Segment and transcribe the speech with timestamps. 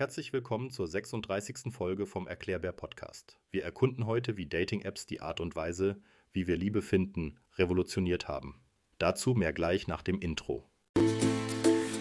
[0.00, 1.74] Herzlich willkommen zur 36.
[1.74, 3.36] Folge vom Erklärbär Podcast.
[3.50, 6.00] Wir erkunden heute, wie Dating-Apps die Art und Weise,
[6.32, 8.62] wie wir Liebe finden, revolutioniert haben.
[8.96, 10.64] Dazu mehr gleich nach dem Intro.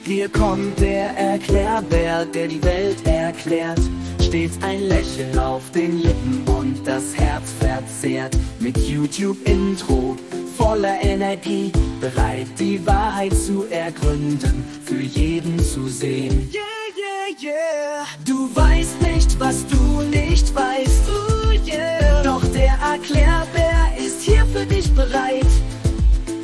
[0.05, 3.81] Hier kommt der Erklärbär, der die Welt erklärt.
[4.21, 8.33] Stets ein Lächeln auf den Lippen und das Herz verzehrt.
[8.61, 10.15] Mit YouTube-Intro
[10.55, 16.49] voller Energie, bereit die Wahrheit zu ergründen, für jeden zu sehen.
[16.53, 16.68] Yeah,
[17.37, 18.05] yeah.
[18.25, 21.09] Du weißt nicht, was du nicht weißt.
[21.09, 22.23] Ooh, yeah.
[22.23, 25.45] Doch der Erklärbär ist hier für dich bereit.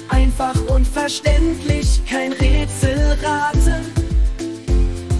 [0.09, 3.91] Einfach und verständlich, kein Rätselraten.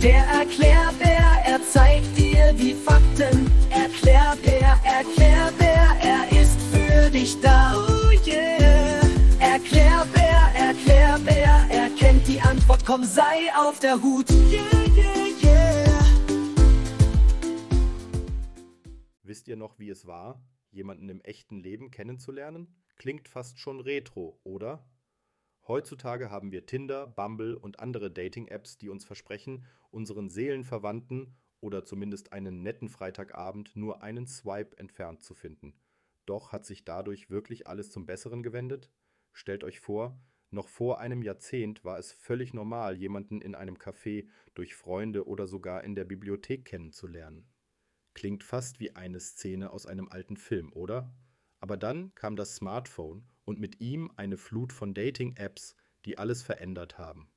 [0.02, 3.52] Der Erklärbär, er zeigt dir die Fakten.
[3.70, 7.76] Erklärbär, Erklärbär, er ist für dich da.
[7.76, 9.00] Oh yeah.
[9.40, 14.30] Erklärbär, Erklärbär, er kennt die Antwort, komm sei auf der Hut.
[14.52, 14.62] Yeah,
[14.96, 15.25] yeah.
[19.28, 22.76] Wisst ihr noch, wie es war, jemanden im echten Leben kennenzulernen?
[22.96, 24.88] Klingt fast schon retro, oder?
[25.68, 32.34] Heutzutage haben wir Tinder, Bumble und andere Dating-Apps, die uns versprechen, unseren Seelenverwandten oder zumindest
[32.34, 35.74] einen netten Freitagabend nur einen Swipe entfernt zu finden.
[36.28, 38.92] Doch hat sich dadurch wirklich alles zum Besseren gewendet?
[39.34, 44.28] Stellt euch vor, noch vor einem Jahrzehnt war es völlig normal, jemanden in einem Café,
[44.54, 47.48] durch Freunde oder sogar in der Bibliothek kennenzulernen.
[48.16, 51.14] Klingt fast wie eine Szene aus einem alten Film, oder?
[51.60, 56.98] Aber dann kam das Smartphone und mit ihm eine Flut von Dating-Apps, die alles verändert
[56.98, 57.30] haben.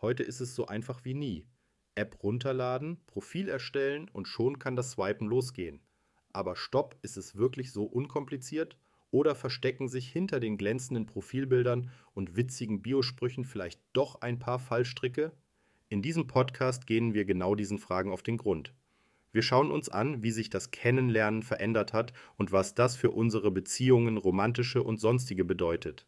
[0.00, 1.46] Heute ist es so einfach wie nie.
[1.94, 5.80] App runterladen, Profil erstellen und schon kann das Swipen losgehen.
[6.32, 8.76] Aber stopp, ist es wirklich so unkompliziert?
[9.12, 15.30] Oder verstecken sich hinter den glänzenden Profilbildern und witzigen Biosprüchen vielleicht doch ein paar Fallstricke?
[15.88, 18.74] In diesem Podcast gehen wir genau diesen Fragen auf den Grund.
[19.34, 23.50] Wir schauen uns an, wie sich das Kennenlernen verändert hat und was das für unsere
[23.50, 26.06] Beziehungen, romantische und sonstige bedeutet.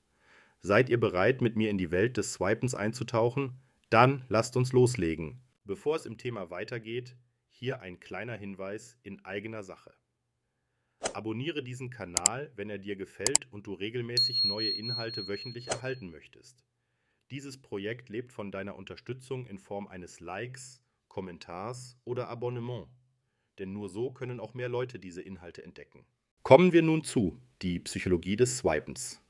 [0.61, 3.59] Seid ihr bereit, mit mir in die Welt des Swipens einzutauchen?
[3.91, 5.41] Dann lasst uns loslegen.
[5.65, 7.17] Bevor es im Thema weitergeht,
[7.51, 9.93] hier ein kleiner Hinweis in eigener Sache.
[11.13, 16.65] Abonniere diesen Kanal, wenn er dir gefällt und du regelmäßig neue Inhalte wöchentlich erhalten möchtest.
[17.33, 22.87] Dieses Projekt lebt von deiner Unterstützung in Form eines Likes, Kommentars oder Abonnement
[23.59, 26.05] denn nur so können auch mehr Leute diese Inhalte entdecken.
[26.43, 29.21] Kommen wir nun zu die Psychologie des Swipens.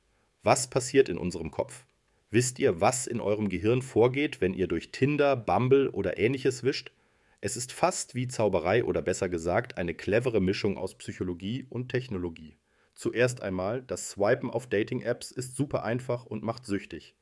[0.43, 1.87] Was passiert in unserem Kopf?
[2.31, 6.93] Wisst ihr, was in eurem Gehirn vorgeht, wenn ihr durch Tinder, Bumble oder ähnliches wischt?
[7.41, 12.57] Es ist fast wie Zauberei oder besser gesagt eine clevere Mischung aus Psychologie und Technologie.
[12.95, 17.15] Zuerst einmal, das Swipen auf Dating-Apps ist super einfach und macht süchtig.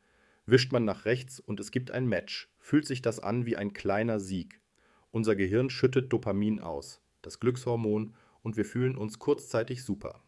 [0.47, 3.73] Wischt man nach rechts und es gibt ein Match, fühlt sich das an wie ein
[3.73, 4.61] kleiner Sieg.
[5.15, 10.25] Unser Gehirn schüttet Dopamin aus, das Glückshormon, und wir fühlen uns kurzzeitig super.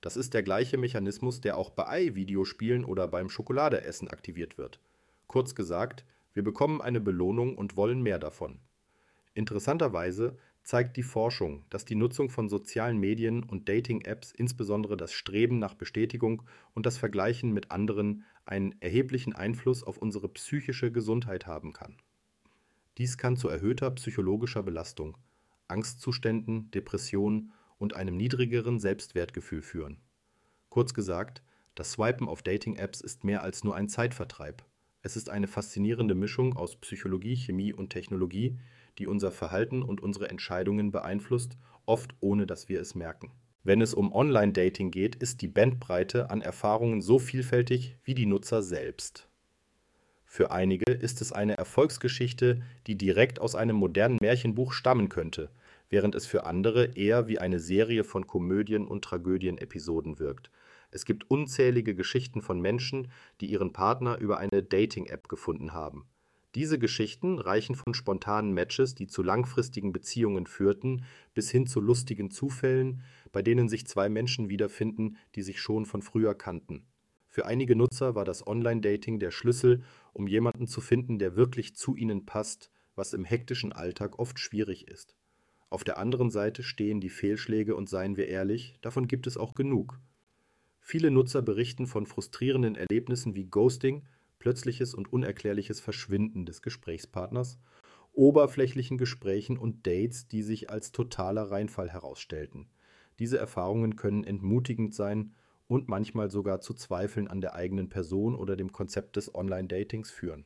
[0.00, 4.80] Das ist der gleiche Mechanismus, der auch bei Videospielen oder beim Schokoladeessen aktiviert wird.
[5.28, 8.58] Kurz gesagt, wir bekommen eine Belohnung und wollen mehr davon.
[9.34, 15.60] Interessanterweise zeigt die Forschung, dass die Nutzung von sozialen Medien und Dating-Apps insbesondere das Streben
[15.60, 16.42] nach Bestätigung
[16.74, 21.98] und das Vergleichen mit anderen einen erheblichen Einfluss auf unsere psychische Gesundheit haben kann.
[22.98, 25.16] Dies kann zu erhöhter psychologischer Belastung,
[25.68, 30.00] Angstzuständen, Depressionen und einem niedrigeren Selbstwertgefühl führen.
[30.68, 31.42] Kurz gesagt,
[31.76, 34.64] das Swipen auf Dating-Apps ist mehr als nur ein Zeitvertreib.
[35.02, 38.58] Es ist eine faszinierende Mischung aus Psychologie, Chemie und Technologie,
[38.98, 43.30] die unser Verhalten und unsere Entscheidungen beeinflusst, oft ohne dass wir es merken.
[43.62, 48.62] Wenn es um Online-Dating geht, ist die Bandbreite an Erfahrungen so vielfältig wie die Nutzer
[48.62, 49.27] selbst.
[50.30, 55.48] Für einige ist es eine Erfolgsgeschichte, die direkt aus einem modernen Märchenbuch stammen könnte,
[55.88, 60.50] während es für andere eher wie eine Serie von Komödien und Tragödien-Episoden wirkt.
[60.90, 66.06] Es gibt unzählige Geschichten von Menschen, die ihren Partner über eine Dating-App gefunden haben.
[66.54, 72.30] Diese Geschichten reichen von spontanen Matches, die zu langfristigen Beziehungen führten, bis hin zu lustigen
[72.30, 76.86] Zufällen, bei denen sich zwei Menschen wiederfinden, die sich schon von früher kannten.
[77.30, 79.82] Für einige Nutzer war das Online-Dating der Schlüssel,
[80.18, 84.88] um jemanden zu finden, der wirklich zu ihnen passt, was im hektischen Alltag oft schwierig
[84.88, 85.16] ist.
[85.70, 89.54] Auf der anderen Seite stehen die Fehlschläge und seien wir ehrlich, davon gibt es auch
[89.54, 90.00] genug.
[90.80, 94.06] Viele Nutzer berichten von frustrierenden Erlebnissen wie Ghosting,
[94.38, 97.58] plötzliches und unerklärliches Verschwinden des Gesprächspartners,
[98.12, 102.68] oberflächlichen Gesprächen und Dates, die sich als totaler Reinfall herausstellten.
[103.18, 105.34] Diese Erfahrungen können entmutigend sein
[105.68, 110.44] und manchmal sogar zu Zweifeln an der eigenen Person oder dem Konzept des Online-Datings führen.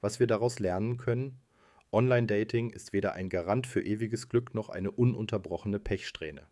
[0.00, 1.40] Was wir daraus lernen können?
[1.92, 6.46] Online-Dating ist weder ein Garant für ewiges Glück noch eine ununterbrochene Pechsträhne.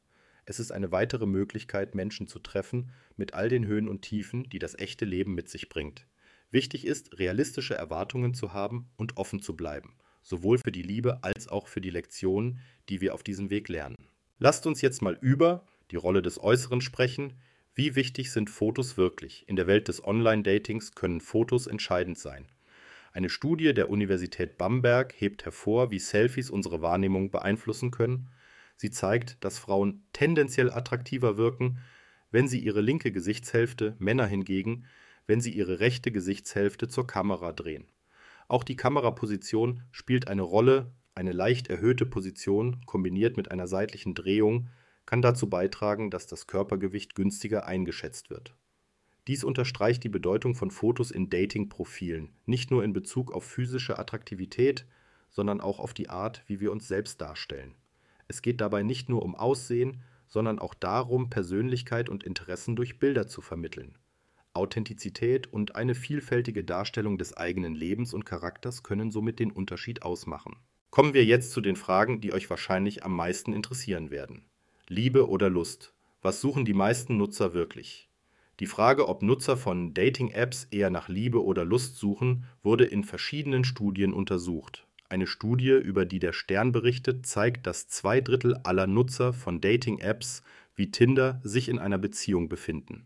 [0.44, 4.58] Es ist eine weitere Möglichkeit, Menschen zu treffen, mit all den Höhen und Tiefen, die
[4.58, 6.06] das echte Leben mit sich bringt.
[6.50, 11.48] Wichtig ist, realistische Erwartungen zu haben und offen zu bleiben, sowohl für die Liebe als
[11.48, 13.96] auch für die Lektionen, die wir auf diesem Weg lernen.
[14.38, 17.34] Lasst uns jetzt mal über die Rolle des Äußeren sprechen.
[17.78, 19.44] Wie wichtig sind Fotos wirklich?
[19.46, 22.48] In der Welt des Online-Datings können Fotos entscheidend sein.
[23.12, 28.30] Eine Studie der Universität Bamberg hebt hervor, wie Selfies unsere Wahrnehmung beeinflussen können.
[28.74, 31.78] Sie zeigt, dass Frauen tendenziell attraktiver wirken,
[32.32, 34.86] wenn sie ihre linke Gesichtshälfte, Männer hingegen,
[35.28, 37.86] wenn sie ihre rechte Gesichtshälfte zur Kamera drehen.
[38.48, 44.68] Auch die Kameraposition spielt eine Rolle, eine leicht erhöhte Position kombiniert mit einer seitlichen Drehung
[45.08, 48.54] kann dazu beitragen, dass das Körpergewicht günstiger eingeschätzt wird
[49.28, 54.86] dies unterstreicht die Bedeutung von Fotos in Dating-Profilen, nicht nur in Bezug auf physische Attraktivität,
[55.28, 57.74] sondern auch auf die Art, wie wir uns selbst darstellen.
[58.26, 63.28] Es geht dabei nicht nur um Aussehen, sondern auch darum, Persönlichkeit und Interessen durch Bilder
[63.28, 63.98] zu vermitteln.
[64.54, 70.56] Authentizität und eine vielfältige Darstellung des eigenen Lebens und Charakters können somit den Unterschied ausmachen.
[70.88, 74.48] Kommen wir jetzt zu den Fragen, die euch wahrscheinlich am meisten interessieren werden.
[74.90, 75.92] Liebe oder Lust?
[76.22, 78.08] Was suchen die meisten Nutzer wirklich?
[78.58, 83.64] Die Frage, ob Nutzer von Dating-Apps eher nach Liebe oder Lust suchen, wurde in verschiedenen
[83.64, 84.86] Studien untersucht.
[85.10, 90.42] Eine Studie, über die der Stern berichtet, zeigt, dass zwei Drittel aller Nutzer von Dating-Apps
[90.74, 93.04] wie Tinder sich in einer Beziehung befinden.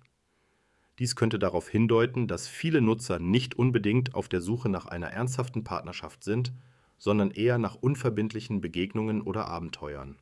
[1.01, 5.65] Dies könnte darauf hindeuten, dass viele Nutzer nicht unbedingt auf der Suche nach einer ernsthaften
[5.65, 6.53] Partnerschaft sind,
[6.97, 10.21] sondern eher nach unverbindlichen Begegnungen oder Abenteuern.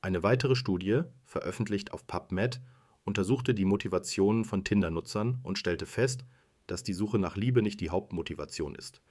[0.00, 2.60] Eine weitere Studie, veröffentlicht auf PubMed,
[3.04, 6.24] untersuchte die Motivationen von Tinder-Nutzern und stellte fest,
[6.68, 9.02] dass die Suche nach Liebe nicht die Hauptmotivation ist.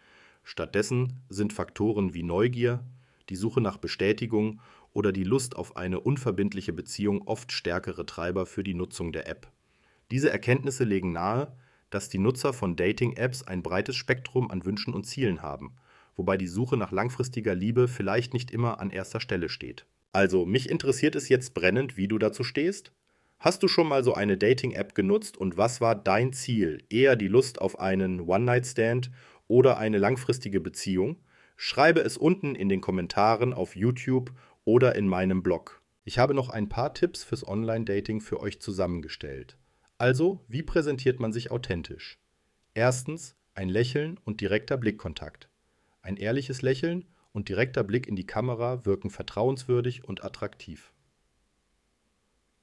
[0.43, 2.85] Stattdessen sind Faktoren wie Neugier,
[3.27, 4.61] die Suche nach Bestätigung
[4.93, 9.51] oder die Lust auf eine unverbindliche Beziehung oft stärkere Treiber für die Nutzung der App.
[10.09, 11.53] Diese Erkenntnisse legen nahe,
[11.89, 15.75] dass die Nutzer von Dating-Apps ein breites Spektrum an Wünschen und Zielen haben,
[16.15, 19.85] wobei die Suche nach langfristiger Liebe vielleicht nicht immer an erster Stelle steht.
[20.11, 22.91] Also, mich interessiert es jetzt brennend, wie du dazu stehst.
[23.39, 26.83] Hast du schon mal so eine Dating-App genutzt und was war dein Ziel?
[26.89, 29.11] Eher die Lust auf einen One-Night-Stand
[29.47, 31.17] oder eine langfristige Beziehung?
[31.55, 34.31] Schreibe es unten in den Kommentaren auf YouTube
[34.65, 35.81] oder in meinem Blog.
[36.03, 39.57] Ich habe noch ein paar Tipps fürs Online-Dating für euch zusammengestellt.
[39.97, 42.19] Also, wie präsentiert man sich authentisch?
[42.73, 45.49] Erstens, ein Lächeln und direkter Blickkontakt.
[46.01, 50.93] Ein ehrliches Lächeln und direkter Blick in die Kamera wirken vertrauenswürdig und attraktiv.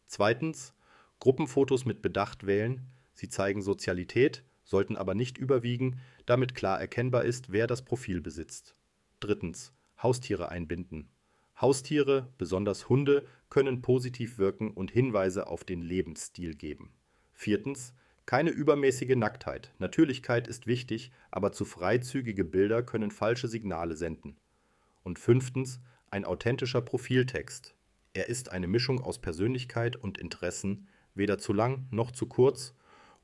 [0.06, 0.74] Zweitens,
[1.20, 2.86] Gruppenfotos mit Bedacht wählen.
[3.14, 8.74] Sie zeigen Sozialität, sollten aber nicht überwiegen, damit klar erkennbar ist, wer das Profil besitzt.
[9.20, 9.72] Drittens,
[10.02, 11.08] Haustiere einbinden.
[11.60, 16.92] Haustiere, besonders Hunde, können positiv wirken und Hinweise auf den Lebensstil geben.
[17.32, 17.94] Viertens,
[18.26, 19.72] keine übermäßige Nacktheit.
[19.78, 24.36] Natürlichkeit ist wichtig, aber zu freizügige Bilder können falsche Signale senden.
[25.04, 25.80] Und fünftens,
[26.10, 27.76] ein authentischer Profiltext.
[28.12, 32.74] Er ist eine Mischung aus Persönlichkeit und Interessen, weder zu lang noch zu kurz,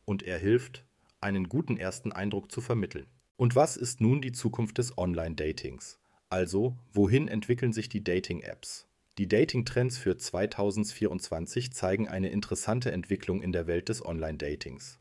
[0.04, 0.84] und er hilft,
[1.20, 3.06] einen guten ersten Eindruck zu vermitteln.
[3.36, 5.98] Und was ist nun die Zukunft des Online-Datings?
[6.28, 8.86] Also, wohin entwickeln sich die Dating-Apps?
[9.18, 15.00] Die Dating-Trends für 2024 zeigen eine interessante Entwicklung in der Welt des Online-Datings.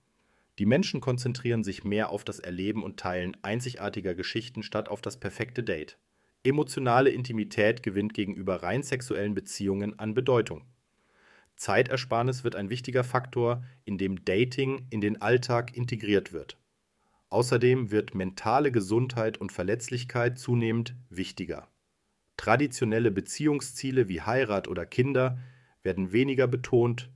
[0.58, 5.18] Die Menschen konzentrieren sich mehr auf das Erleben und Teilen einzigartiger Geschichten statt auf das
[5.18, 5.98] perfekte Date.
[6.44, 10.64] Emotionale Intimität gewinnt gegenüber rein sexuellen Beziehungen an Bedeutung.
[11.58, 16.58] Zeitersparnis wird ein wichtiger Faktor, in dem Dating in den Alltag integriert wird.
[17.30, 21.68] Außerdem wird mentale Gesundheit und Verletzlichkeit zunehmend wichtiger.
[22.38, 25.38] Traditionelle Beziehungsziele wie Heirat oder Kinder
[25.84, 27.10] werden weniger betont,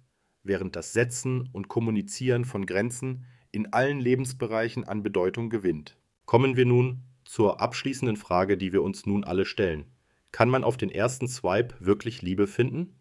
[0.44, 5.96] während das Setzen und Kommunizieren von Grenzen in allen Lebensbereichen an Bedeutung gewinnt.
[6.26, 9.86] Kommen wir nun zur abschließenden Frage, die wir uns nun alle stellen.
[10.32, 12.96] Kann man auf den ersten Swipe wirklich Liebe finden?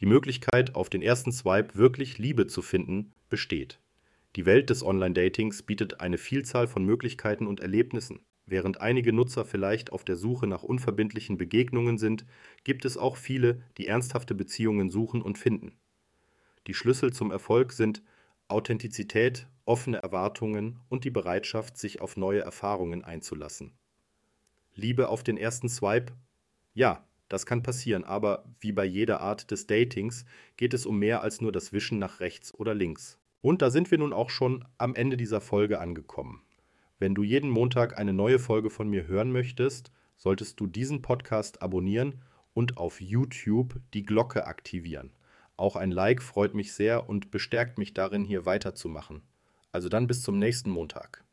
[0.00, 3.80] Die Möglichkeit, auf den ersten Swipe wirklich Liebe zu finden, besteht.
[4.36, 8.20] Die Welt des Online-Datings bietet eine Vielzahl von Möglichkeiten und Erlebnissen.
[8.44, 12.26] Während einige Nutzer vielleicht auf der Suche nach unverbindlichen Begegnungen sind,
[12.62, 15.72] gibt es auch viele, die ernsthafte Beziehungen suchen und finden.
[16.66, 18.02] Die Schlüssel zum Erfolg sind
[18.48, 23.72] Authentizität, offene Erwartungen und die Bereitschaft, sich auf neue Erfahrungen einzulassen.
[24.74, 26.12] Liebe auf den ersten Swipe?
[26.74, 30.24] Ja, das kann passieren, aber wie bei jeder Art des Datings
[30.56, 33.18] geht es um mehr als nur das Wischen nach rechts oder links.
[33.40, 36.42] Und da sind wir nun auch schon am Ende dieser Folge angekommen.
[36.98, 41.62] Wenn du jeden Montag eine neue Folge von mir hören möchtest, solltest du diesen Podcast
[41.62, 42.22] abonnieren
[42.54, 45.10] und auf YouTube die Glocke aktivieren.
[45.56, 49.22] Auch ein Like freut mich sehr und bestärkt mich darin, hier weiterzumachen.
[49.72, 51.25] Also dann bis zum nächsten Montag.